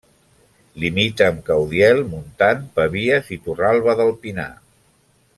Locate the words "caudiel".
1.49-2.01